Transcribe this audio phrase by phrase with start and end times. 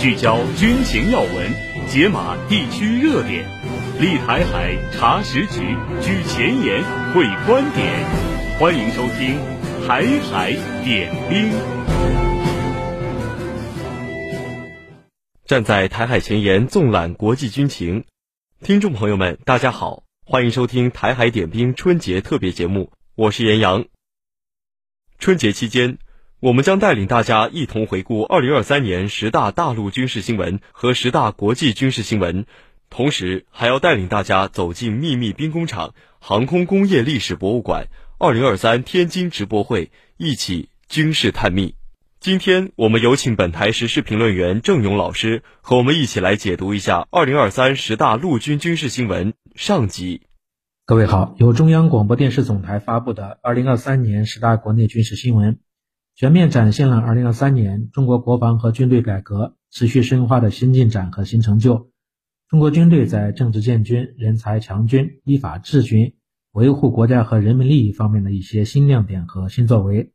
[0.00, 1.52] 聚焦军情要闻，
[1.86, 3.46] 解码地区热点，
[4.00, 6.82] 立台海查实局，居前沿
[7.12, 8.02] 会观点。
[8.58, 9.38] 欢迎收听
[9.86, 10.52] 《台海
[10.82, 11.52] 点兵》。
[15.44, 18.06] 站在台海前沿，纵览国际军情。
[18.62, 23.84] 听众朋友们，大家好，欢迎收听《台海点兵》春节特别节目，我是严阳。
[25.18, 25.98] 春节期间，
[26.40, 32.46] 我们将带领大家一同回顾二零二三年十大大陆军事新闻和十大国际军事新闻，
[32.88, 41.74] 同时还要带领大家走进秘密兵工厂、航空工业历史博物馆、二零二三天津直播会，一起军事探秘。
[42.20, 50.22] 今天我们有请本台时事评论员郑勇老师和我们一起来解读一下二零二三十大陆军军事新闻上集。
[50.86, 55.58] 各位好，由中央广播电视总台发布的二零二三年十大国内军事新闻。
[56.20, 61.90] 全面展现了2023年中国国防和军队改革持续深化的新进展和新成就。
[62.46, 66.14] 中国军队在政治建军、人才强军、依法治军、
[66.52, 70.12] 维护国家和人民利益方面的一些新亮点和新作为。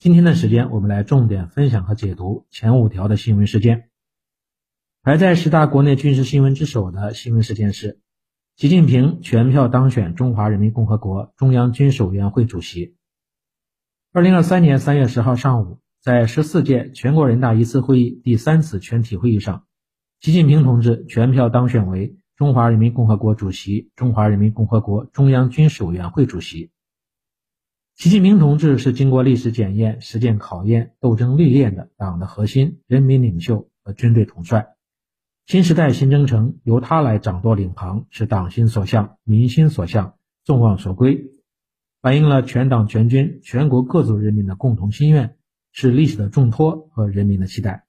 [0.00, 3.90] 今天的时间，我们来重点分享和解读前五条的新闻事件。
[5.04, 8.00] 排在十大国内军事新闻之首的新闻事件是：
[8.56, 12.96] 习近平全票当选中华人民共和国中央军事委员会主席。
[14.16, 19.66] 二零二三年三月十号上午，在十四届全国人大一次会议第三次全体会议上，
[20.20, 26.70] 习近平同志全票当选为中华人民共和国主席、中华人民共和国中央军事委员会主席。
[27.94, 34.68] 习近平同志是经过历史检验、实践考验、斗争历练的党的核心、人民领袖和军队统帅。
[35.44, 41.35] 新时代新征程由他来掌舵领航，是党心所向、民心所向、众望所归。
[42.06, 45.36] 反映了全党全军全国各族人民的共同心愿，
[45.72, 47.88] 是历史的重托和人民的期待。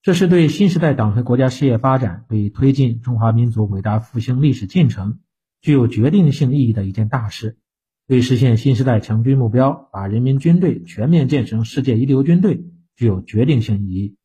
[0.00, 5.20] 这是对新时代党和国家事业发展、对推进中华民族伟大复兴历史进程
[5.60, 7.58] 具有决定性意义的一件大事，
[8.06, 12.64] 对实现新时代强军目标、把人民军队全面建成世界一流军队
[12.94, 14.16] 具有决定性意义。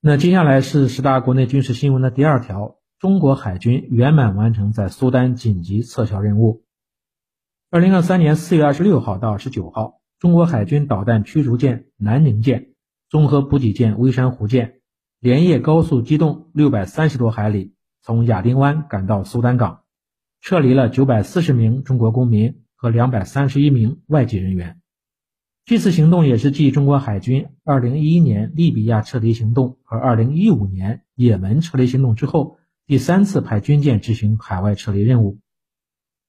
[0.00, 2.75] 那接下来是十大国内军事新闻的第二条。
[2.98, 6.64] 中国海军圆满完成在苏丹紧急撤侨任务。
[7.70, 12.68] 二零二三年四月二十六号到二十九号，中国海军导弹驱逐舰南宁舰、
[13.10, 14.80] 综合补给舰微山湖舰
[15.20, 19.82] 连夜高速机动六百三十多海里，从亚丁湾赶到苏丹港，
[20.40, 24.80] 撤离了九百四十名中国公民和两百三十一名外籍人员。
[25.66, 32.56] 这次行动也是继中国海军二零一一年利比亚撤离行动和二零一五年也门撤离行动之后。
[32.86, 35.40] 第三次派军舰执行海外撤离任务，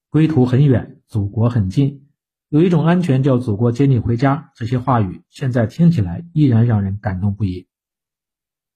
[0.09, 2.07] 归途很远，祖国很近，
[2.49, 4.51] 有一种安全叫祖国接你回家。
[4.55, 7.67] 这些话语现在听起来依然让人感动不已。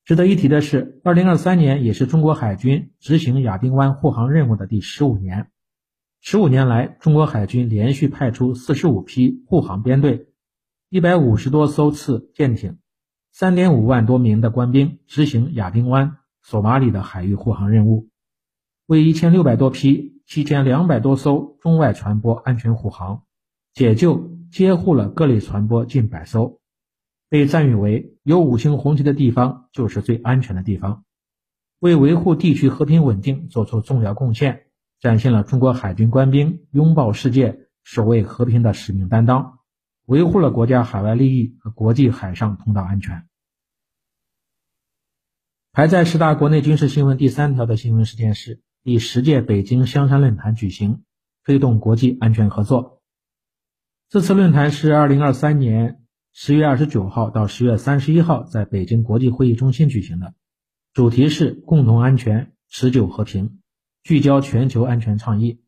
[0.06, 5.50] 值得一提的是，二零二三年也是中国海军执行亚丁湾护航任务的第十五年。
[6.20, 10.28] 十五年来，中国海军连续派出四十五批护航编队，
[10.90, 12.78] 一百五十多艘次舰艇，
[13.32, 16.18] 三点五万多名的官兵执行亚丁湾。
[16.44, 18.10] 索马里的海域护航任务，
[18.86, 23.24] 为一千六百多批、七千两百多艘中外船舶安全护航，
[23.74, 26.60] 解救接护了各类船舶近百艘，
[27.30, 31.06] 被赞誉为有五星红旗的地方就是最安全的地方，
[31.80, 34.64] 为维护地区和平稳定做出重要贡献，
[35.00, 39.60] 展现了中国海军官兵拥抱世界、守卫和平的使命担当，
[40.06, 43.26] 维护了国家海外利益和国际海上通道安全。
[45.74, 51.04] 排在十大国内军事新闻第三条的新闻事件是：第十届北京香山论坛举行，
[51.46, 53.02] 推动国际安全合作。
[54.10, 56.02] 这次论坛是二零二三年
[56.34, 60.34] 十月二十九号到十月三十一号在北京国际会议中心举行的，
[60.92, 63.62] 主题是共同安全、持久和平，
[64.04, 65.62] 聚焦全球安全倡议。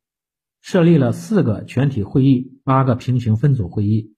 [0.60, 4.14] 设立了四个全体会议、八个平行分组会议，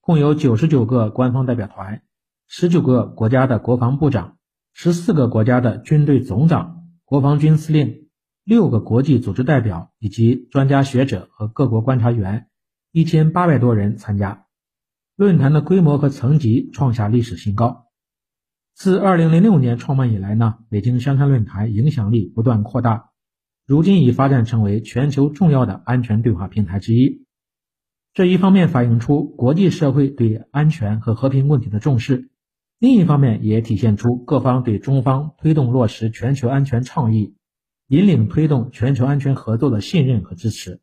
[0.00, 2.04] 共有九十九个官方代表团，
[2.46, 4.35] 十九个国家的国防部长。
[4.78, 8.08] 十四个国家的军队总长、国防军司令，
[8.44, 12.48] 六个国际组织代表以及专家学者和各国观察员，
[12.92, 14.44] 一千八百多人参加。
[15.16, 17.86] 论坛的规模和层级创下历史新高。
[18.74, 23.12] 自二零零六年创办以来呢，北京香山论坛影响力不断扩大，
[23.66, 27.24] 如今已发展成为全球重要的安全对话平台之一。
[28.12, 32.30] 这一方面反映出国际社会对安全和和平问题的重视。
[32.78, 37.34] 另一方面，也体现出各方对中方推动落实全球安全倡议、
[37.88, 40.80] 引领推动全球安全合作的信任和支持。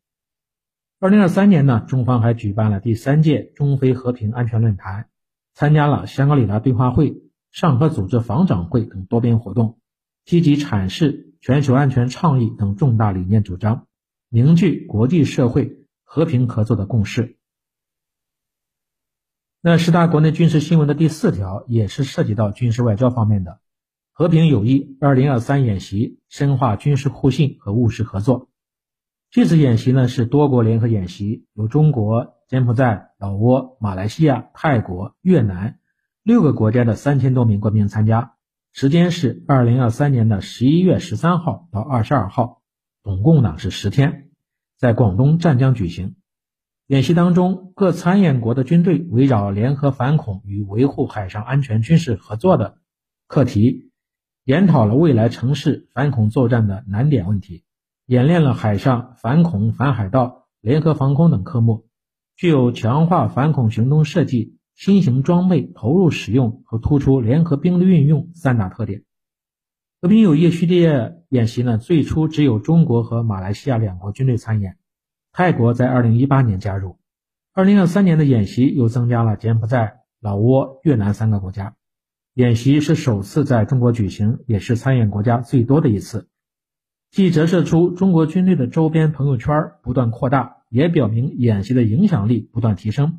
[0.98, 5.06] 二零二三年呢，中方还举办了第三届中非和平安全论坛，
[5.54, 9.78] 参加了香格里拉对话会、上合组织防长会等多边活动，
[10.24, 13.86] 积极阐释全球安全倡议等重大理念主张，
[14.30, 17.36] 凝聚国际社会和平合作的共识。
[19.66, 23.60] 那十大国内军事新闻的第四条也是涉及到军事外交方面的，
[24.12, 28.50] 和平友谊二零二三演习深化军事互信和务实合作。
[29.30, 35.78] 这次演习呢是多国联合演习，由中国、柬埔寨、老挝、马来西亚、泰国、越南
[36.22, 38.34] 六个国家的三千多名官兵参加，
[38.70, 42.60] 时间是二零二三年的十一月十三号到二十二号，
[43.02, 44.28] 总共呢是十天，
[44.76, 46.16] 在广东湛江举行。
[46.86, 52.76] 演习当中，各参演国的军队围绕联合反恐与维护海上安全军事合作的
[53.26, 53.90] 课题，
[54.44, 57.64] 研讨了未来城市反恐作战的难点问题。
[58.04, 61.86] 演练了海上反恐、反海盗、联合防空等科目，
[62.36, 69.04] 具有强化反恐行动设计、新型装备投入使用和突出联合兵力运用三大特点。
[70.02, 74.76] 和平友谊序列演习呢，最初只有中国和马来西亚两国军队参演，
[75.36, 76.96] 泰国在二零一八年加入，
[77.52, 81.74] 二零二三年的演习又增加了柬埔寨、老挝、越南三个国家。
[82.34, 86.28] 演习是首次在中国举行，也是参演国家最多的一次。
[87.10, 93.18] 既折射出中国军队的周边朋友圈不断扩大，也表明演习的影响力不断提升，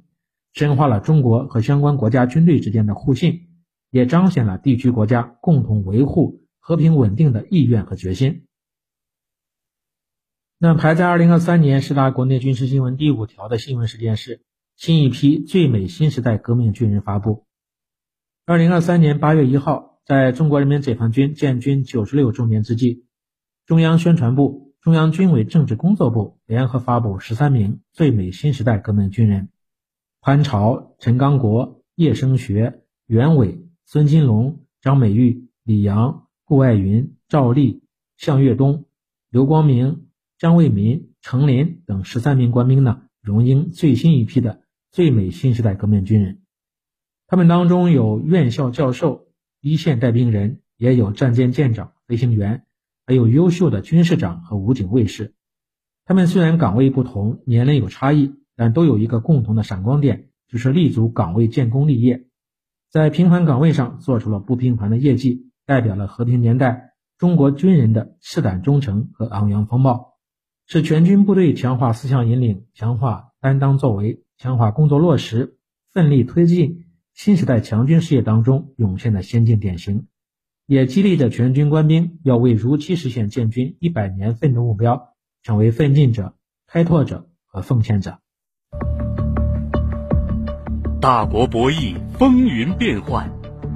[0.54, 3.42] 深化了中国和相关国家军队之间的互信，
[3.90, 8.46] 也彰显了地区国家共同维护和平稳定的意愿和决心。
[10.58, 14.42] 那排在二零二三年十大国内军事新闻第五条的新闻事件是：
[14.78, 17.46] 新一批最美新时代革命军人发布。
[18.46, 23.04] 二零二三年八月一号，在中国人民解放军建军九十六周年之际。
[23.66, 29.50] 中央宣传部、中央军委政治工作部联合发布十三名最美新时代革命军人：
[30.22, 37.84] 潘朝、陈刚国、叶声学、袁伟、孙金龙、张美玉、李阳、顾爱云、赵丽、
[38.16, 38.86] 向跃东、
[39.30, 40.05] 刘光明、
[40.38, 44.62] 张卫民、程林等十三名官兵呢，荣膺最新一批的
[44.92, 46.42] 最美新时代革命军人。
[47.28, 49.28] 他们当中有院校教授、
[49.62, 52.66] 一线带兵人，也有战舰舰长、飞行员。
[53.08, 55.36] 还有优秀的军士长和武警卫士，
[56.06, 62.26] 他们虽然岗位不同，年龄有差异，但都有一个共同的闪光点，就是立足岗位建功立业，
[62.90, 70.15] 在平凡岗位上做出了不平凡的业绩，代表了和平年代中国军人的赤胆忠诚和昂扬风貌，
[70.68, 75.58] 是全军部队强化思想引领、强化担当作为、强化工作落实、
[75.94, 80.08] 奋力推进新时代强军事业当中涌现的先进典型。
[80.66, 85.14] 也激励着全军官兵要为如期实现建军一百年奋斗目标，
[85.44, 86.34] 成为奋进者、
[86.66, 88.18] 开拓者和奉献者。
[91.00, 93.32] 大国博弈，风云变幻。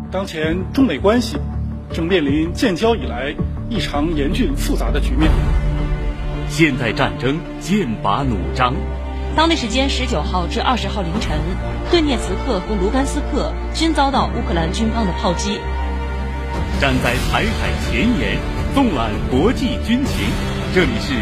[0.10, 1.38] 当前中美关系
[1.94, 3.36] 正面临建交以来
[3.70, 5.30] 异常严峻复杂的局面。
[6.50, 8.74] 现代战争剑拔弩张。
[9.36, 11.40] 当地时间十九号至二十号凌晨，
[11.92, 15.60] 顿涅茨克和卢甘斯克均遭到乌克兰军方的炮击。
[16.82, 18.40] 站在台海前沿，
[18.74, 20.28] 纵览国际军情，
[20.74, 21.14] 这里是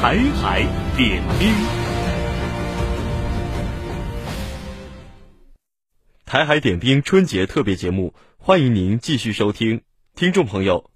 [0.00, 0.64] 台海
[0.96, 1.52] 点兵。
[6.24, 9.82] 台海点兵春节特别节目，欢迎您继续收听。
[10.14, 10.90] 听众朋友，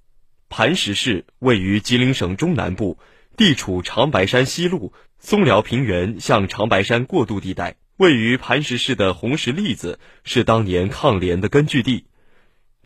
[0.48, 2.98] 磐石市位于吉林省中南部，
[3.36, 7.76] 地处长白山西麓、松辽平原向长白山过渡地带。
[7.96, 12.06] 位于磐石市的红石栗子是当年抗联的根据地。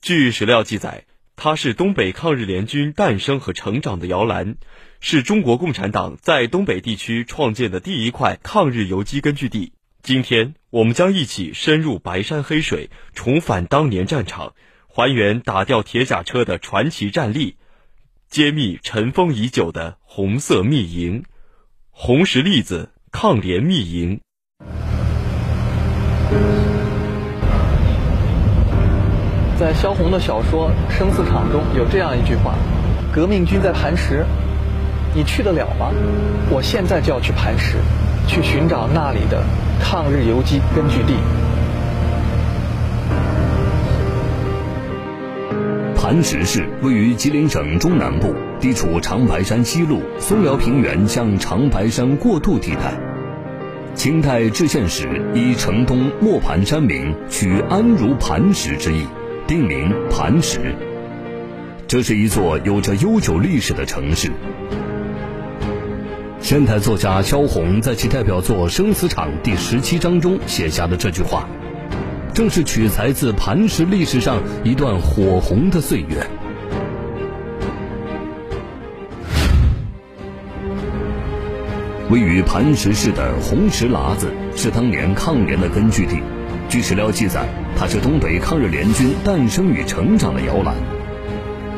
[0.00, 1.04] 据史料记载。
[1.38, 4.56] 它是东北抗日联军诞生和成长的摇篮，
[5.00, 9.74] 是中国共产党在东北地区创建的第一块抗日游击根据地。
[10.02, 14.54] 今天，我们将一起深入白山黑水，重返当年战场，
[14.88, 17.56] 还原打掉铁甲车的传奇战例，
[18.28, 21.22] 揭秘尘封已久的红色密营——
[21.90, 24.20] 红石粒子抗联密营。
[29.58, 32.56] 在萧红的小说《生死场》中有这样一句话
[33.14, 34.26] ：“革命军在磐石，
[35.14, 35.90] 你去得了吗？
[36.50, 37.76] 我现在就要去磐石，
[38.26, 39.42] 去寻找那里的
[39.80, 41.14] 抗日游击根据地。”
[46.06, 52.96] 磐石市位于吉林省中南部，地处长白山西麓松辽平原向长白山过渡地带。
[53.96, 59.04] 清代制县时以城东磨盘山名，取安如磐石之意。
[59.48, 60.76] 定名磐石，
[61.88, 64.30] 这是一座有着悠久历史的城市。
[66.38, 71.48] 现代作家萧红在其代表作《生死场》第十七章中写下的这句话
[72.36, 76.18] ：“正是取材自磐石历史上一段火红的岁月。
[82.10, 86.18] 位于磐石市的红石喇子是当年抗联的根据地。
[86.68, 90.74] 据史料记载，它是东北抗日联军诞生与成长的摇篮，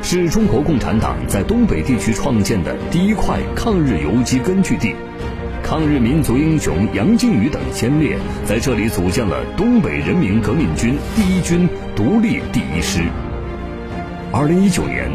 [0.03, 4.93] 是中国共产党在东北地区创建的第一块抗日游击根据地。
[5.69, 13.03] 抗日民族英雄杨靖宇等先烈在这里组建了东北人民革命军第一军独立第一师。
[14.33, 15.11] 二零一九年，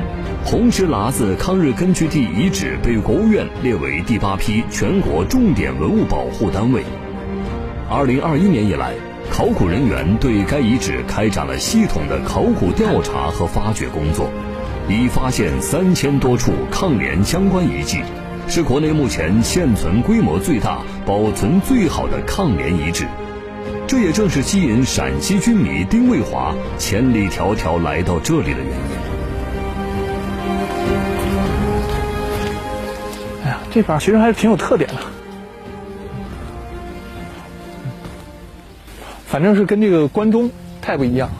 [0.45, 6.83] 红石喇子抗日根据地遗址被国务院列为第八批全国重点文物保护单位。
[7.89, 8.93] 二零二一年以来，
[9.31, 14.29] 考古人员对该遗址开展了系统的考古调查和发掘工作，
[14.87, 18.03] 已发现三千多处抗联相关遗迹。
[18.47, 23.07] 是国内目前现存规模最大、保存最好的抗联遗址，
[23.87, 28.75] 这也正是吸引陕西军迷丁卫华千里迢迢来到这里的原因。
[33.43, 34.97] 哎呀，这边其实还是挺有特点的，
[39.25, 41.31] 反正是跟这个关中太不一样。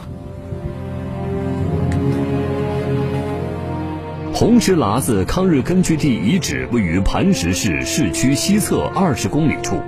[4.44, 9.80] 红石喇子抗日根据地遗址位于磐石市市区西侧二十公里处，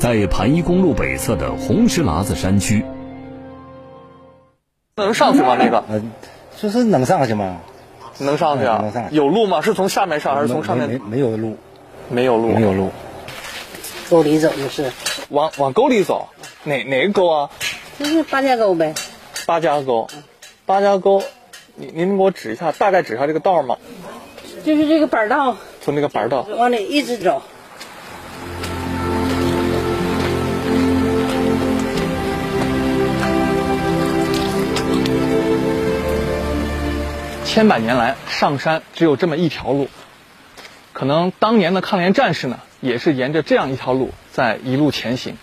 [0.00, 2.82] 在盘一公路北侧的红石喇子山区。
[4.96, 5.54] 能上去吗？
[5.58, 5.84] 那个？
[5.90, 6.10] 嗯，
[6.56, 7.58] 就是能上去吗？
[8.20, 8.78] 能上去啊？
[8.80, 9.14] 能上去。
[9.14, 9.60] 有路吗？
[9.60, 10.88] 是从下面上还是从上面？
[10.88, 11.58] 没没有路，
[12.08, 12.90] 没有路，没有路。
[14.08, 14.90] 沟里走就是。
[15.28, 16.28] 往往沟里走，
[16.62, 17.50] 哪哪个沟啊？
[17.98, 18.94] 就是八家沟呗。
[19.44, 20.08] 八家沟，
[20.64, 21.22] 八家沟。
[21.76, 23.76] 您您能给我指一下，大概指一下这个道吗？
[24.64, 25.56] 就是这个板道。
[25.80, 27.42] 从那个板道往里一直走。
[37.44, 39.88] 千百年来，上山只有这么一条路，
[40.92, 45.36] 可能当年的抗联战士呢，也是沿着这样一条路在一路前行。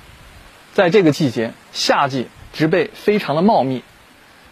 [0.74, 3.84] 在这个季节，夏季植被非常的茂密。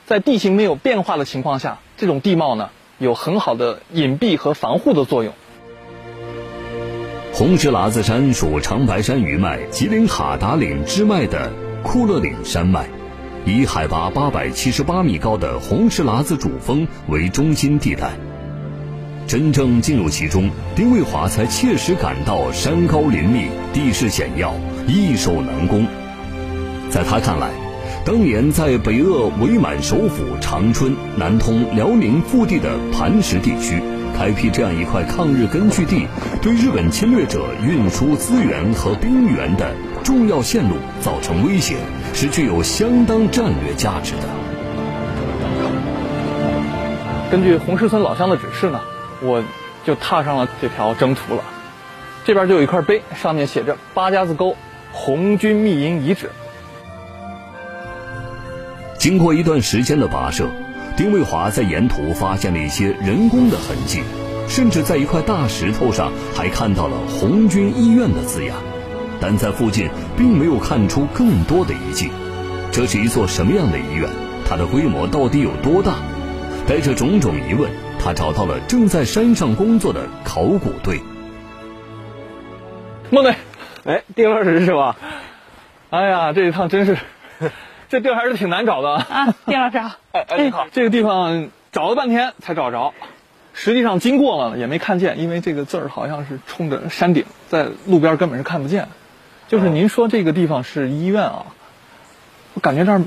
[0.09, 5.35] 在地形没有变化的情况下，这种地貌呢，有很好的隐蔽和防护的作用。
[7.31, 12.87] 红石喇子山属长白山余脉吉林哈达岭支脉的库勒岭山脉，
[13.45, 18.13] 以海拔八百七十八米高的红石喇子主峰为中心地带。
[19.27, 24.55] 真正进入其中，丁卫华才切实感到山高林密、地势险要、
[24.87, 25.85] 易守难攻。
[26.89, 27.51] 在他看来，
[28.09, 33.79] 当年在北鄂伪满首府长春、南通辽宁腹地的磐石地区，
[34.17, 36.07] 开辟这样一块抗日根据地，
[36.41, 41.75] 对日本侵略者运输资源和兵源的重要线路造成威胁，
[42.15, 44.23] 是具有相当战略价值的。
[47.29, 48.81] 根据洪石村老乡的指示呢，
[49.21, 49.43] 我
[49.85, 51.43] 就踏上了这条征途了。
[52.25, 54.55] 这边就有一块碑，上面写着“八家子沟
[54.91, 56.31] 红军密营遗址”。
[58.99, 60.49] 经过一段时间的跋涉，
[60.97, 64.03] 丁卫华在沿途发现了一些人工的痕迹，
[64.49, 68.57] 甚至在一块大石头上还看到了“红军医院”的字样，
[69.21, 72.11] 但在附近并没有看出更多的遗迹。
[72.73, 74.09] 这是一座什么样的医院？
[74.45, 75.95] 它的规模到底有多大？
[76.67, 77.71] 带着种种疑问，
[78.03, 80.99] 他找到了正在山上工作的考古队。
[83.11, 83.33] 孟队，
[83.85, 84.97] 哎，丁老师是吧？
[85.89, 86.97] 哎呀，这一趟真是。
[87.89, 89.95] 这地儿还是挺难找的啊，丁老师好。
[90.13, 90.67] 哎哎，你好。
[90.71, 92.93] 这个地方找了半天才找着，
[93.53, 98.89] 实际上经过了也没看见，因为这个字儿好像是冲着山顶，在路边根本是看不见。
[99.47, 101.45] 就是您说这个地方是医院啊，
[102.53, 103.01] 我感觉这儿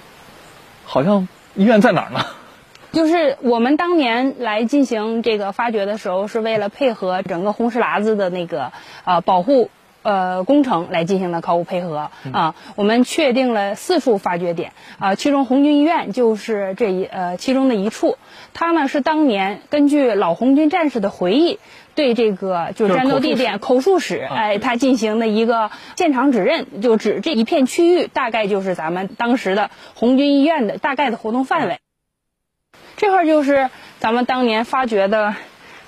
[0.84, 2.26] 好像医院在哪儿呢？
[2.90, 8.72] 就是我们当年来进行这个发掘的时候，是为了配合整个红石喇子的那个
[9.04, 9.70] 呃保护。
[10.02, 18.18] 呃，工程来进行的考古配合啊，我们确定了四处发掘点啊，其中红军医院就是这一呃其中的一处。
[18.54, 21.58] 它呢是当年根据老红军战士的回忆，
[21.94, 31.78] 对这个就是战斗地点口述史，哎，他进行的一个现场指认，就指这一片区域大概就是咱们当时的红军医院的大概的活动范围。
[32.96, 35.34] 这块就是咱们当年发掘的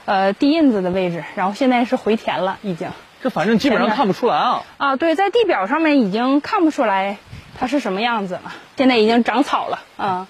[0.04, 2.88] 呃地印子的位置，然后现在是回填了，已经。
[3.24, 4.64] 这反正基本上看不出来啊！
[4.76, 7.16] 啊，对，在地表上面已经看不出来
[7.58, 8.52] 它是什么样子了。
[8.76, 10.28] 现在已经长草了啊，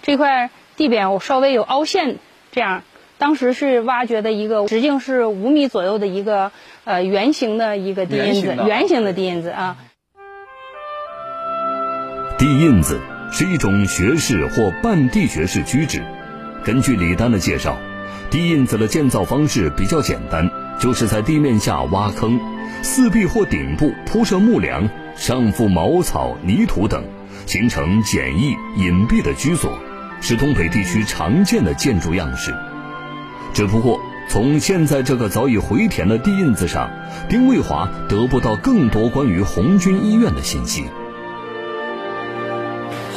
[0.00, 2.18] 这块地表稍微有凹陷，
[2.52, 2.84] 这样
[3.18, 6.52] 当时是挖掘的一个直径是五米左右的一个
[6.84, 9.76] 呃圆形的一个地印子，圆形的地印子啊。
[12.38, 13.00] 地印子
[13.32, 16.04] 是一种学士或半地学士居址。
[16.62, 17.76] 根据李丹的介绍，
[18.30, 20.48] 地印子的建造方式比较简单，
[20.78, 22.38] 就是在地面下挖坑，
[22.82, 27.02] 四壁或顶部铺设木梁，上覆茅草、泥土等，
[27.46, 29.78] 形成简易隐蔽的居所，
[30.20, 32.54] 是东北地区常见的建筑样式。
[33.54, 36.90] 只不过，从现在这个早已回填的地印子上，
[37.30, 40.84] 丁卫华得不到更多关于红军医院的信息。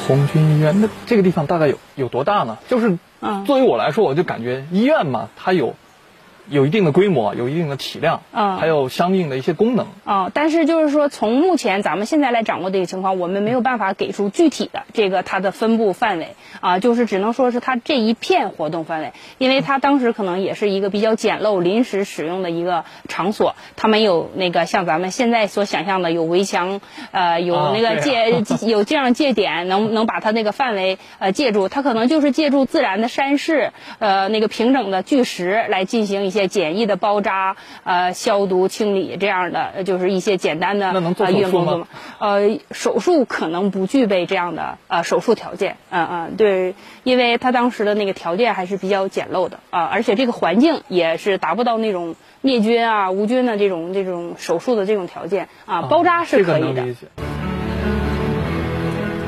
[0.08, 2.58] 红军医院，那这个地方大概有有多大呢？
[2.70, 2.98] 就是，
[3.46, 5.75] 作为我来说，我就感觉医院嘛，它有。
[6.50, 36.38] 有一定的规模，有一定的体量，嗯，还有相应的一些功能，啊，但是就是说，从目前咱们现在来掌握这个情况，我们没有办法给出具体的这个它的分布范围，啊，就是只能说是它这一片活动范围，因为它当时可能也是一个比较简陋、临时使用的一个场所，它没有那个像咱们现在所想象的有围墙，呃，有那个界，啊、 有这样界点，能能把它那个范围呃借助，它可能就是借助自然的山势，呃，那个平整的巨石来进行一些。
[36.48, 41.88] 简易的包扎、呃消毒清理这样的，就是一些简单的呃医院工作。
[42.19, 45.77] 呃，手术可能不具备这样的呃手术条件。
[45.89, 55.84] 嗯嗯，对，因为他当时的那个条件还是比较简陋的啊、呃，而且这个环境也是达不到那种灭菌啊、无菌的这种这种手术的这种条件啊。
[55.84, 56.84] 包扎是可以的。
[56.84, 56.96] 这个、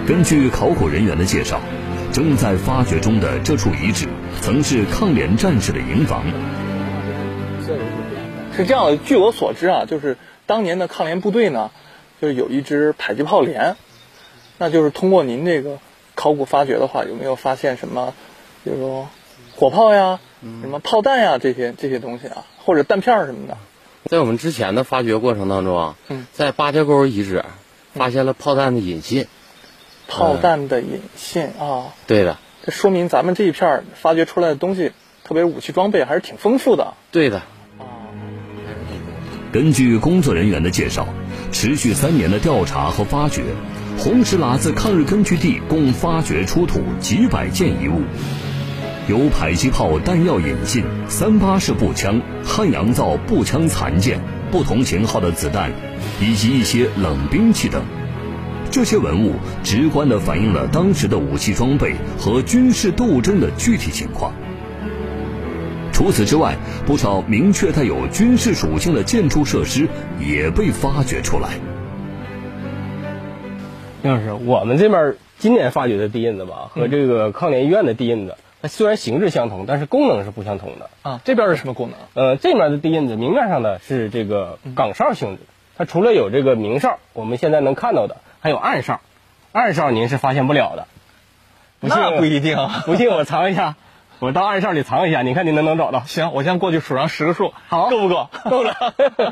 [0.07, 1.59] 根据考古人员的介绍，
[2.11, 4.07] 正在发掘中的这处遗址，
[4.41, 6.23] 曾是抗联战士的营房。
[8.55, 11.71] 是这样的，据我所知啊，就是当年的抗联部队呢，
[12.21, 13.75] 就是有一支迫击炮连，
[14.57, 15.79] 那就是通过您这个
[16.15, 18.13] 考古发掘的话，有没有发现什么，
[18.63, 19.09] 比如说
[19.55, 23.57] 火炮呀、什么炮弹呀这些这些东西啊，或者弹片什么的？
[24.05, 25.95] 在我们之前的发掘过程当中啊，
[26.33, 27.45] 在八家沟遗址
[27.93, 29.27] 发现了炮弹的引信。
[30.07, 31.93] 炮弹的引信啊？
[32.07, 32.37] 对的。
[32.65, 34.91] 这说明咱们这一片发掘出来的东西，
[35.23, 36.95] 特别武器装备还是挺丰富的。
[37.11, 37.41] 对的。
[39.51, 41.05] 根据工作人员的介绍，
[41.51, 43.43] 持续三年的调查和发掘，
[43.97, 47.99] 红石喇子抗日根据地共发掘出土几百件遗物，
[49.09, 55.69] 有迫击炮弹药引信、三八式步枪、汉阳造步枪残件、不同型号的子弹，
[56.21, 57.83] 以及一些冷兵器等。
[58.71, 59.35] 这些文物
[59.65, 64.33] 直观地反映了当时的武器装备和军事斗争的具体情况。
[65.91, 69.87] 除此之外，不少明确带有军事属性的建筑设施
[70.19, 71.49] 也被发掘出来。
[74.03, 80.89] 杨老师，我们这边今年发掘的地印子吧，和这个抗联医院的地印子，它虽然形制相同，但是功能是不相同的。
[81.03, 82.25] 啊，这边是什么功能？
[82.25, 85.43] 呃，这面的地印子明面上呢是这个岗哨性质，
[85.77, 89.01] 它除了有这个明哨，我们现在能看到的，还有暗哨。
[89.51, 90.87] 暗哨您是发现不了的。
[91.79, 93.75] 不信那不一定，不信我藏一下。
[94.21, 96.03] 我到暗哨里藏一下，你看你能不能找到？
[96.05, 98.29] 行，我先过去数上十个数，好，够不够？
[98.51, 98.75] 够了。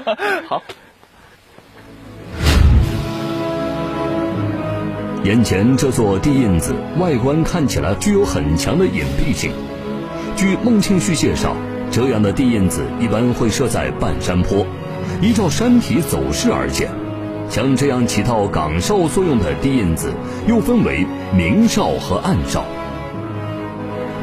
[0.50, 0.64] 好。
[5.24, 9.52] 眼前这座地印子外观看起来具有很强的隐蔽性。
[10.36, 11.56] 据孟庆旭介绍，
[11.92, 14.66] 这样的地印子一般会设在半山坡，
[15.22, 16.90] 依照山体走势而建。
[17.48, 20.12] 像这样起到岗哨作用的地印子，
[20.48, 22.66] 又分为明哨和暗哨。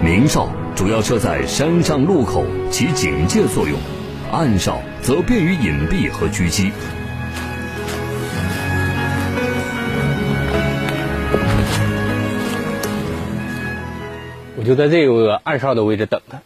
[0.05, 3.77] 明哨主要设在山上路口，起警戒作用；
[4.31, 6.71] 暗哨则便于隐蔽和狙击。
[14.59, 16.41] 我就在这个暗哨的位置等他，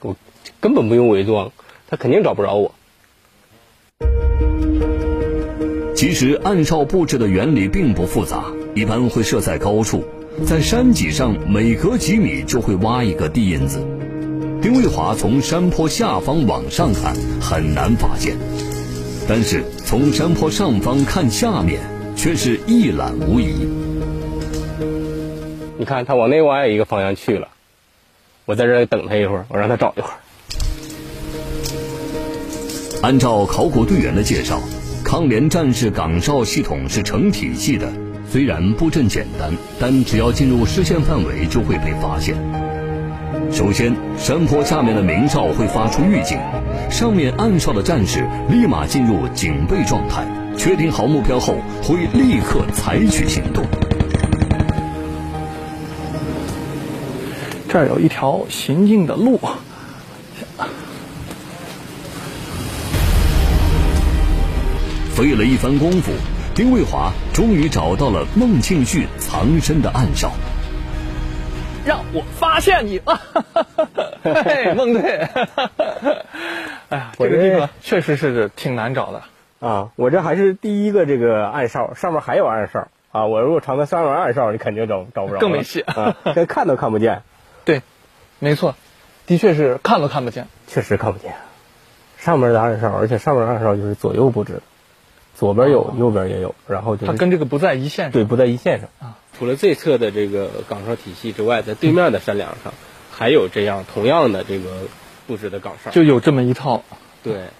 [0.00, 0.16] 我
[0.60, 1.50] 根本不用伪装，
[1.88, 2.74] 他肯定找不着我。
[5.94, 10.04] 其实暗哨布置的原理并不复杂，一般会设在高处。
[10.46, 13.84] 在山脊上，每隔几米就会挖一个地印子。
[14.62, 18.36] 丁卫华从山坡下方往上看，很难发现；
[19.28, 21.80] 但是从山坡上方看下面，
[22.16, 23.68] 却是一览无遗。
[25.78, 27.48] 你看，他往内挖一个方向去了，
[28.46, 30.14] 我在这儿等他一会儿，我让他找一会儿。
[33.02, 34.60] 按照考古队员的介绍，
[35.04, 37.92] 抗联战士岗哨系统是成体系的。
[38.30, 42.36] 虽然布阵简单，但只要进入视线范围就会被发现。
[43.50, 46.38] 首先，山坡下面的明哨会发出预警，
[46.90, 50.26] 上面暗哨的战士立马进入警备状态，
[50.58, 53.64] 确定好目标后会立刻采取行动。
[57.66, 59.40] 这儿有一条行进的路，
[65.14, 66.12] 费了一番功夫。
[66.58, 70.32] 丁卫华终于找到了孟庆旭藏身的暗哨。
[71.86, 73.20] 让我发现你了，
[74.24, 75.28] 嘿，孟队。
[76.90, 79.22] 哎呀，这个地方确实是挺难找的
[79.60, 79.90] 啊！
[79.94, 83.26] 我这还是第一个这个暗哨，上面还有暗哨啊！
[83.26, 86.16] 我如果藏在上面暗哨，你肯定找找不着，更没戏啊！
[86.48, 87.22] 看都看不见。
[87.64, 87.82] 对，
[88.40, 88.74] 没错，
[89.28, 91.34] 的确是看都看不见，确实看不见。
[92.16, 94.60] 上面的暗哨，而且上面的暗哨就是左右布置，
[95.38, 99.16] 左边有，哦、右边也有，然后就它跟这个不在一线上，对，不在一线上啊。
[99.38, 102.74] 除了这侧的这个岗哨体系之外，在对面的山梁上，
[103.12, 104.88] 还有这样同样的这个
[105.28, 106.82] 布置的岗哨，就有这么一套。
[107.22, 107.50] 对，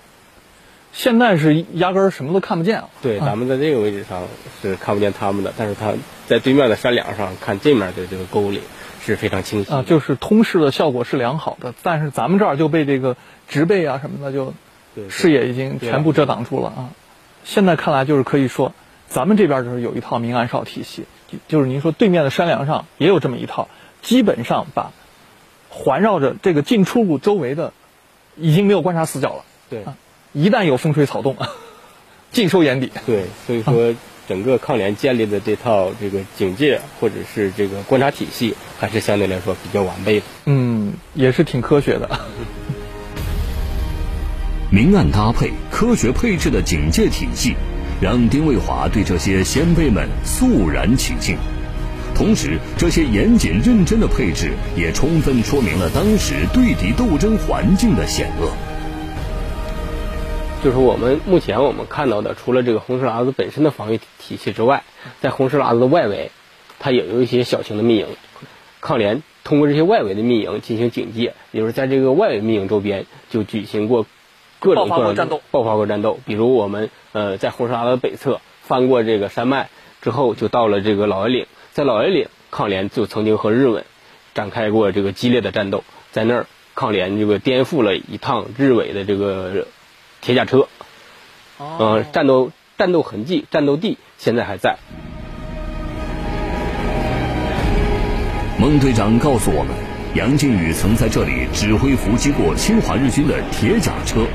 [0.92, 2.82] 现在是压根儿什么都看不见。
[3.00, 4.24] 对，咱们在这个位置上
[4.60, 5.92] 是看不见他们的，但是他
[6.26, 8.60] 在对面的山梁上看这面的这个沟里
[9.00, 11.72] 是非常清晰啊，就是通视的效果是良好的。
[11.84, 14.52] 但是咱们这儿就被这个植被啊什么的，就
[15.08, 16.90] 视野已经全部遮挡住了啊。
[17.48, 18.74] 现在看来，就是可以说，
[19.08, 21.04] 咱们这边就是有一套明暗哨体系。
[21.48, 23.68] 就是您说对面的山梁上也有这么一套，
[24.02, 24.92] 基本上把
[25.70, 27.72] 环绕着这个进出路周围的
[28.36, 29.44] 已经没有观察死角了。
[29.70, 29.96] 对，啊、
[30.34, 31.36] 一旦有风吹草动，
[32.32, 32.92] 尽收眼底。
[33.06, 33.94] 对，所以说
[34.28, 40.26] 整个抗联建立的这套这个警戒或者是这个观察体系，还是相对来说比较完备的。
[40.44, 42.10] 嗯，也是挺科学的。
[44.70, 47.54] 明暗搭配、科学配置的警戒体系。
[48.00, 51.36] 让丁卫华对这些先辈们肃然起敬，
[52.14, 58.52] 同时，这些严谨认真的配置也充分说明了当时对敌斗争环境的险恶。
[60.62, 64.84] 就是我们目前我们看到的，除了这个红石喇子本身的防御体系之外，
[65.20, 66.30] 在红石喇子的外围，
[66.78, 68.06] 它也有一些小型的密营。
[68.80, 74.06] 抗联通过这些外围的密营进行警戒，也就是在这个外围密营周边就举行过。
[74.60, 76.18] 各种各样的战斗，爆发过战斗。
[76.26, 79.70] 比如我们呃在红石喇子北侧翻过这个山脉
[80.02, 81.46] 之后，就到了这个老爷岭。
[81.72, 83.84] 在老爷岭，抗联就曾经和日伪
[84.34, 85.84] 展开过这个激烈的战斗。
[86.10, 89.66] 在那儿，抗联这个颠覆了一趟日伪的这个
[90.20, 90.66] 铁甲车。
[91.58, 91.76] 哦。
[91.78, 94.78] 呃，战斗战斗痕迹、战斗地现在还在。
[98.58, 99.72] 孟队长告诉我们，
[100.14, 104.26] 杨靖宇曾在这里指挥伏击过侵华日军的铁甲车。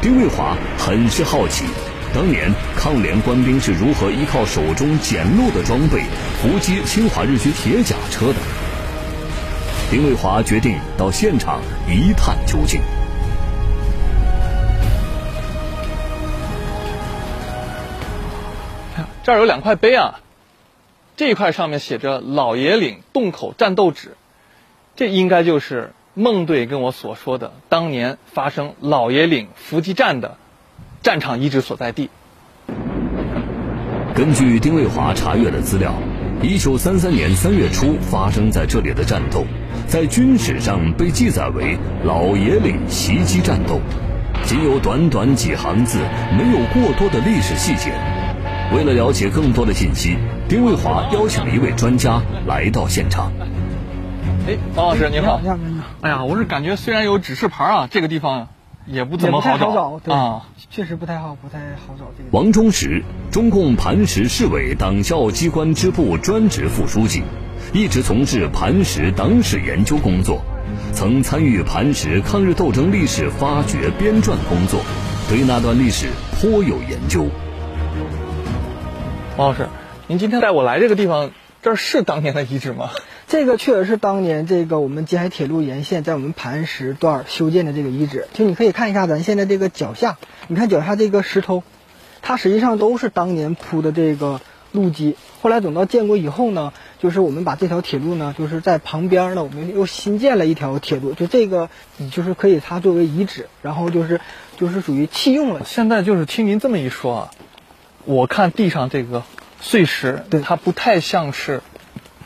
[0.00, 1.64] 丁卫华很是好奇，
[2.12, 6.02] 当年抗联官兵是如何依靠手中简陋的装备
[6.40, 8.34] 伏击侵华日军铁甲车的。
[9.90, 12.80] 丁卫华决定到现场一探究竟。
[19.22, 20.20] 这儿有两块碑啊，
[21.16, 24.16] 这一块上面写着“老爷岭洞口战斗址”，
[24.96, 25.92] 这应该就是。
[26.14, 30.36] 孟队跟我所说的当年发生老爷岭伏击战的
[31.02, 32.10] 战场遗址所在地。
[34.14, 35.94] 根据丁卫华查阅的资料，
[36.42, 39.46] 一九三三年三月初发生在这里的战斗，
[39.86, 43.80] 在军史上被记载为老爷岭袭击战斗，
[44.44, 45.96] 仅有短短几行字，
[46.36, 47.90] 没有过多的历史细节。
[48.76, 53.32] 为了了解更多的信息，丁卫华邀请了一位专家来到现场。
[54.44, 55.38] 哎，王老师您好。
[55.40, 55.86] 你好，你好。
[56.00, 58.48] 哎呀，我是感觉虽然有指示牌啊，这个地方
[58.86, 62.28] 也不怎么好找，好找对啊，确实不太好，不太好找这个。
[62.32, 67.22] 王忠实，中共磐石市委党校机关支部专职副书记，
[67.72, 70.42] 一直从事磐石党史研究工作，
[70.92, 74.80] 曾参与磐石抗日斗争历史发掘编撰工作，
[75.28, 76.08] 对那段历史
[76.40, 77.28] 颇有研究。
[79.36, 79.68] 王老师，
[80.08, 81.30] 您今天带我来这个地方，
[81.62, 82.90] 这是当年的遗址吗？
[83.32, 88.28] 这个确实是当年这个我们京海铁路沿线在我们磐石段修建的这个遗址。
[88.34, 90.18] 其实你可以看一下咱现在这个脚下，
[90.48, 91.62] 你看脚下这个石头，
[92.20, 95.16] 它实际上都是当年铺的这个路基。
[95.40, 101.14] 后来等到建国以后呢，就是我们把这条铁路呢，就是在旁边呢，我们又新建了一条铁路。
[101.14, 104.20] 就这个，你就是可以它作为遗址，然后就是
[104.58, 105.62] 就是属于弃用了。
[105.64, 107.30] 现在就是听您这么一说啊，
[108.04, 109.22] 我看地上这个
[109.62, 111.62] 碎石，对，它不太像是。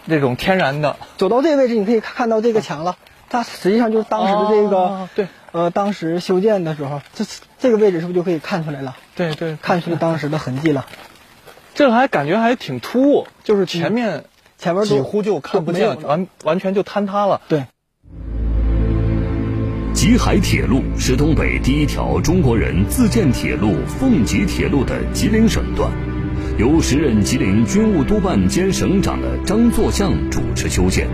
[0.09, 2.97] 这种天然的，走到这个位置，你可以看到这个墙了。
[3.29, 7.25] 它实际上就是当时的这个，哦、对，呃，当时修建的时候，这
[7.59, 8.97] 这个位置是不是就可以看出来了？
[9.17, 10.87] 对对，看出来当时的痕迹了。
[11.75, 14.25] 这还感觉还挺突兀，就是前面、嗯、
[14.59, 17.41] 前面几乎就看不见，完完全就坍塌了。
[17.49, 17.65] 对。
[19.93, 25.91] 吉海铁路是东北第一条中国人自建铁路奉吉铁路的吉林省段。
[26.59, 31.07] 由时任吉林军务督办兼省长的张作相主持修建。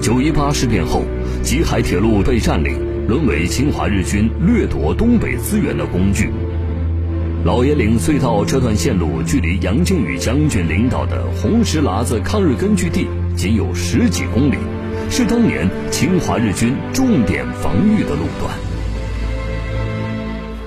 [0.00, 1.04] 九一八事变后，
[1.44, 2.76] 吉海铁路被占领，
[3.06, 6.28] 沦为侵华日军掠夺东北资源的工具。
[7.44, 14.56] 老爷岭隧道这段线路距离杨靖宇将军领导的红石瓒子抗日根据地仅有十几公里，
[15.08, 18.71] 是当年侵华日军重点防御的路段。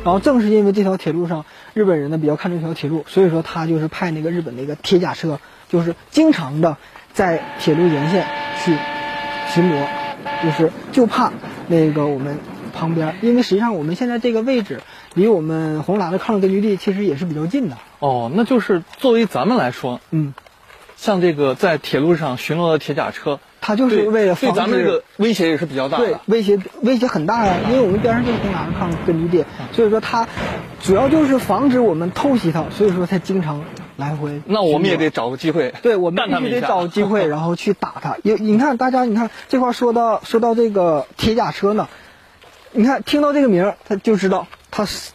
[0.06, 6.78] 然后正是因为这条铁路上日本人呢比较看重这条铁路，所以说他就是派那个日本那个铁甲车，就是经常的
[7.12, 8.26] 在铁路沿线
[8.64, 8.78] 去
[9.54, 9.86] 巡逻，
[10.42, 11.34] 就是就怕
[11.68, 12.38] 那个我们。
[12.78, 14.82] 旁边，因为实际上我们现在这个位置
[15.14, 17.78] 离我们红瓒子抗日根据地其实也是比较近的。
[18.00, 20.34] 哦，那就是作为咱们来说，嗯，
[20.98, 26.06] 像这个在铁路上巡逻的铁甲车，它就是为了对咱们这个威胁也是比较大的。
[26.06, 30.28] 对，威胁威胁很大呀，因为我们边上就是红瓒子抗日根据地，所以说他
[30.84, 33.66] 主要就是防止我们偷袭他，所以说才经常
[33.98, 34.40] 来回。
[34.46, 38.18] 那我们也得找个机会，对，我们必须得找机会， 然后去打他。
[38.22, 41.88] 因你看，大家你看这块说到说到这个铁甲车呢。
[42.72, 45.12] 你看，听到这个名儿，他就知道他是，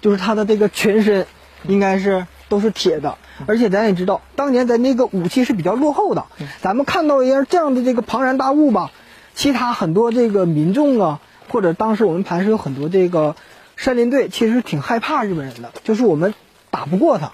[0.00, 1.26] 就是他的这个全身，
[1.64, 3.16] 应该是都是铁的。
[3.46, 6.26] 而且咱也知道，当年咱那个武器是比较落后的。
[6.60, 8.90] 咱们看到一样这样的这个庞然大物吧，
[9.34, 13.36] 其他很多这个民众啊，或者当时我们磐石有很多这个
[13.78, 16.34] 山林队，其实挺害怕日本人的，就是我们
[16.70, 17.32] 打不过他。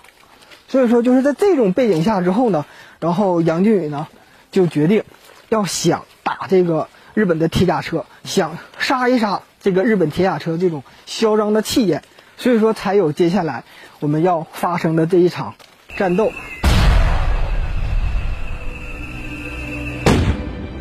[0.68, 2.64] 所以说，就是在这种背景下之后呢，
[3.00, 4.06] 然后杨靖宇呢
[4.52, 5.02] 就决定
[5.48, 6.86] 要想打这个。
[7.16, 12.02] 日本的铁甲车想杀一杀这个日本铁甲车这种嚣张的气焰，
[12.36, 13.64] 所以说才有接下来
[14.00, 15.54] 我们要发生的这一场
[15.96, 16.32] 战斗。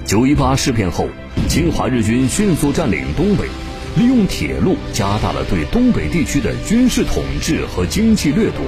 [0.06, 1.08] 九一八事变后，
[1.48, 3.46] 侵华日军迅速占领东北，
[3.98, 8.62] 利用铁路加大了对东北地区的军事统治和经济掠夺。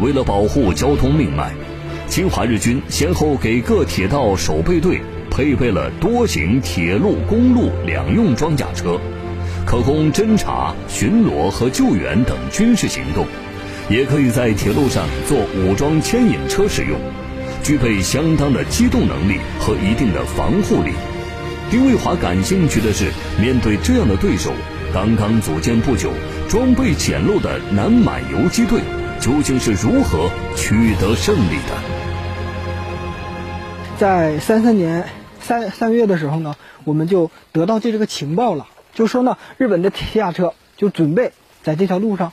[0.00, 1.52] 为了保护交通命脉，
[2.08, 5.00] 侵华日军先后给各铁道守备队。
[5.32, 9.00] 配备了多型铁路、公路两用装甲车，
[9.64, 13.24] 可供侦察、巡逻和救援等军事行动，
[13.90, 16.96] 也可以在铁路上做武装牵引车使用，
[17.60, 20.92] 具备相当的机动能力和一定的防护力。
[21.72, 24.52] 丁卫华感兴趣的是，面对这样的对手，
[24.94, 26.12] 刚刚组建不久、
[26.48, 28.80] 装备简陋的南满游击队，
[29.18, 31.74] 究竟是如何取得胜利的？
[33.98, 35.04] 在三三年。
[35.42, 41.32] 三三月的时候呢，我们就得到这个情报了，就说呢，日本的铁甲车就准备
[41.64, 42.32] 在这条路上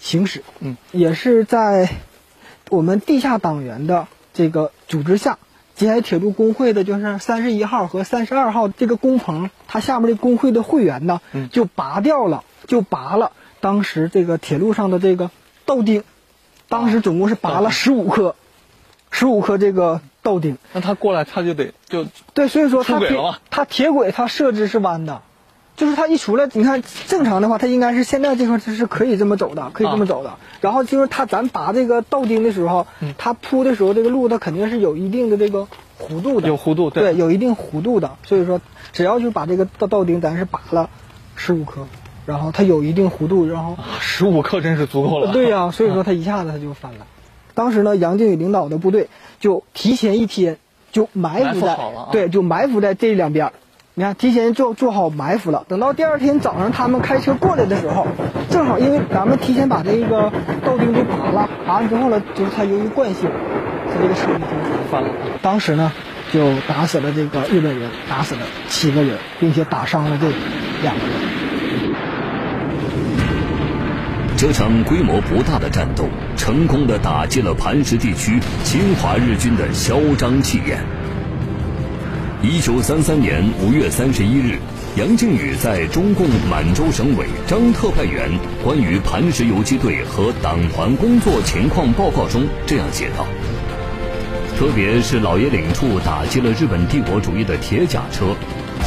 [0.00, 0.42] 行驶。
[0.58, 1.88] 嗯，也是在
[2.68, 5.38] 我们地下党员的这个组织下，
[5.76, 11.20] 京海铁路工会的就是三十一号和三十二号这个工棚，它下面的工会的会员呢，
[11.52, 15.30] 就拔掉了，就拔了当时这个铁路上的这个
[15.66, 16.02] 道钉，
[16.68, 18.34] 当时总共是拔了十五颗，
[19.12, 20.00] 十五颗这个。
[20.22, 25.22] 道钉，那他过来他就得就对，所以说他铁他铁轨他设置是弯的，
[25.80, 30.28] 就是他一出来，你看正常的话，他应该是现在这块它是可以这么走的，可以这么走的。
[30.28, 38.18] 啊、然后就是他咱拔这个道钉的时候，他铺的时候这个路它肯定是有一定的这个弧度的，有弧度，对，对，有一定弧度的。
[38.24, 38.60] 所以说，
[38.92, 40.90] 只要就把这个道道钉，咱是拔了
[41.34, 41.86] 十五颗，
[42.26, 45.32] 然后它有一定弧度，然后十五颗真是足够了。
[45.32, 47.06] 对呀、 啊，所以说他一下子他就翻了。
[47.54, 49.08] 当时呢，杨靖宇领导的部队
[49.40, 50.58] 就提前一天
[50.92, 51.78] 就埋伏在，
[52.12, 53.52] 对，就埋伏在这两边。
[54.00, 55.66] 你看，提前做做好埋伏了。
[55.68, 58.06] 等到第二天早上他们开车过来的时候，
[58.48, 60.32] 正好因为咱们提前把这个
[60.64, 63.28] 道钉就拔了，拔完之后呢，就是他由于惯性，
[63.90, 64.48] 他这个车已经
[64.90, 65.10] 翻了。
[65.42, 65.92] 当时呢，
[66.32, 70.28] 就打死了这个日本人，打死了七个人，并且打伤了这
[70.82, 71.12] 两个人。
[74.38, 76.04] 这场规模不大的战斗，
[76.38, 80.82] 成功的打击了磐石地区侵华日军的嚣张气焰。
[82.42, 84.58] 一九三三年五月三十一日，
[84.96, 88.30] 杨靖宇在中共满洲省委张特派员
[88.64, 93.26] 关于磐石游击队和党团工作情况报告中这样写道
[94.56, 98.34] ：“特别是老爷岭处打击了日本帝国主义的铁甲车，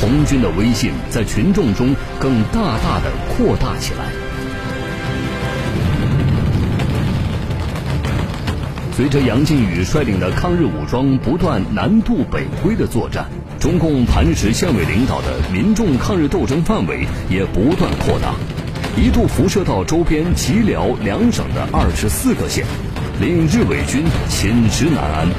[0.02, 4.06] 红军的威信在群众中更大大的扩大起来。”
[8.96, 13.26] 随着杨靖宇率领的抗日武装不断南渡北归的作战，
[13.64, 18.36] 中共磐石县委领导的民众抗日斗争范围也不断扩大，
[19.02, 22.66] 一度辐射到周边吉辽两省的二十四个县，
[23.22, 25.30] 令日伪军寝食难安。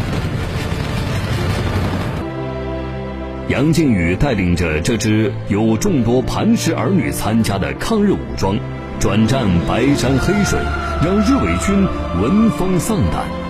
[3.50, 8.56] 杨靖宇带领着这支有众多磐石儿女参加的抗日武装，
[8.98, 10.58] 转战白山黑水，
[11.04, 11.86] 让日伪军
[12.22, 13.43] 闻风丧胆。